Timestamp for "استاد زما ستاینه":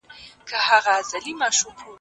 0.51-1.49